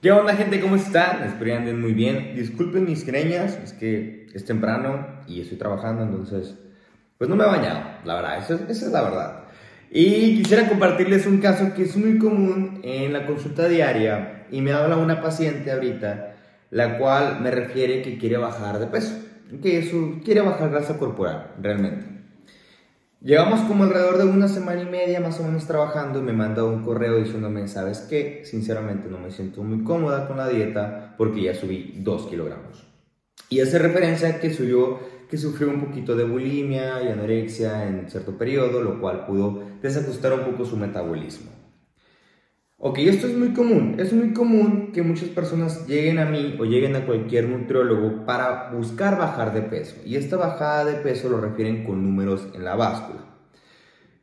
[0.00, 0.62] ¿Qué onda gente?
[0.62, 1.24] ¿Cómo están?
[1.24, 2.34] Espero que anden muy bien.
[2.34, 6.56] Disculpen mis creñas, es que es temprano y estoy trabajando, entonces
[7.18, 9.44] pues no me he bañado, la verdad, esa es, esa es la verdad.
[9.90, 14.72] Y quisiera compartirles un caso que es muy común en la consulta diaria y me
[14.72, 16.34] habla una paciente ahorita,
[16.70, 19.18] la cual me refiere que quiere bajar de peso,
[19.62, 22.19] que eso, quiere bajar grasa corporal, realmente.
[23.22, 26.64] Llevamos como alrededor de una semana y media más o menos trabajando y me manda
[26.64, 28.40] un correo diciéndome, ¿sabes qué?
[28.46, 32.88] Sinceramente no me siento muy cómoda con la dieta porque ya subí 2 kilogramos.
[33.50, 38.10] Y hace referencia a que subió, que sufrió un poquito de bulimia y anorexia en
[38.10, 41.50] cierto periodo, lo cual pudo desajustar un poco su metabolismo.
[42.82, 43.96] Ok, esto es muy común.
[43.98, 48.70] Es muy común que muchas personas lleguen a mí o lleguen a cualquier nutriólogo para
[48.70, 49.96] buscar bajar de peso.
[50.02, 53.20] Y esta bajada de peso lo refieren con números en la báscula.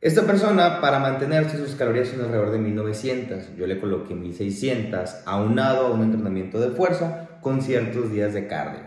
[0.00, 3.56] Esta persona, para mantenerse sus calorías son alrededor de 1900.
[3.56, 8.80] Yo le coloqué 1600, aunado a un entrenamiento de fuerza con ciertos días de cardio.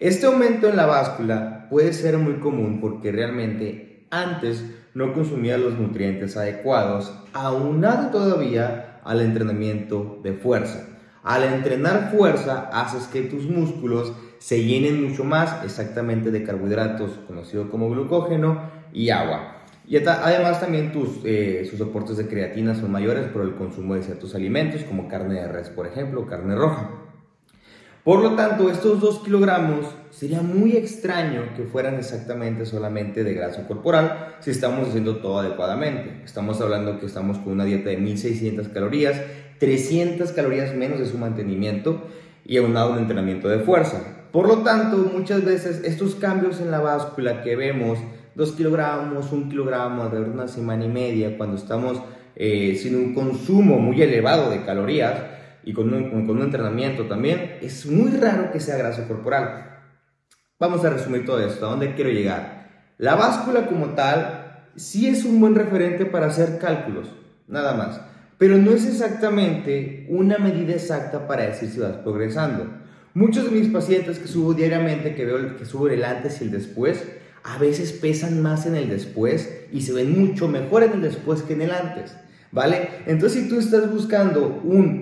[0.00, 4.62] Este aumento en la báscula puede ser muy común porque realmente antes
[4.94, 10.88] no consumía los nutrientes adecuados, aunado todavía al entrenamiento de fuerza.
[11.22, 17.70] Al entrenar fuerza, haces que tus músculos se llenen mucho más exactamente de carbohidratos, conocido
[17.70, 19.64] como glucógeno, y agua.
[19.86, 24.02] Y además también tus, eh, sus aportes de creatina son mayores por el consumo de
[24.02, 26.90] ciertos alimentos, como carne de res, por ejemplo, carne roja.
[28.04, 33.68] Por lo tanto, estos 2 kilogramos sería muy extraño que fueran exactamente solamente de grasa
[33.68, 36.20] corporal si estamos haciendo todo adecuadamente.
[36.24, 39.20] Estamos hablando que estamos con una dieta de 1600 calorías,
[39.58, 42.02] 300 calorías menos de su mantenimiento
[42.44, 44.02] y aunado un entrenamiento de fuerza.
[44.32, 48.00] Por lo tanto, muchas veces estos cambios en la báscula que vemos,
[48.34, 52.02] 2 kilogramos, 1 kilogramo, alrededor de una semana y media, cuando estamos
[52.34, 55.20] eh, sin un consumo muy elevado de calorías,
[55.64, 59.72] y con un, con un entrenamiento también, es muy raro que sea grasa corporal.
[60.58, 61.66] Vamos a resumir todo esto.
[61.66, 62.94] ¿A dónde quiero llegar?
[62.98, 67.08] La báscula como tal sí es un buen referente para hacer cálculos,
[67.48, 68.00] nada más.
[68.38, 72.66] Pero no es exactamente una medida exacta para decir si vas progresando.
[73.14, 76.50] Muchos de mis pacientes que subo diariamente, que veo que subo el antes y el
[76.50, 77.04] después,
[77.44, 81.42] a veces pesan más en el después y se ven mucho mejor en el después
[81.42, 82.16] que en el antes.
[82.52, 82.88] ¿Vale?
[83.06, 85.01] Entonces, si tú estás buscando un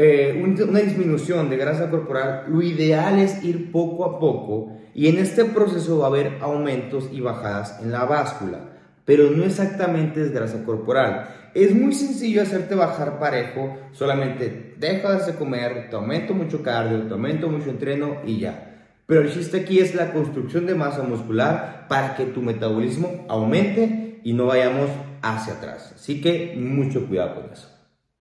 [0.00, 5.18] eh, una disminución de grasa corporal, lo ideal es ir poco a poco y en
[5.18, 8.60] este proceso va a haber aumentos y bajadas en la báscula,
[9.04, 11.50] pero no exactamente es grasa corporal.
[11.52, 17.14] Es muy sencillo hacerte bajar parejo, solamente dejas de comer, te aumento mucho cardio, te
[17.14, 18.86] aumento mucho entreno y ya.
[19.04, 24.20] Pero el chiste aquí es la construcción de masa muscular para que tu metabolismo aumente
[24.22, 24.90] y no vayamos
[25.22, 25.94] hacia atrás.
[25.96, 27.77] Así que mucho cuidado con eso.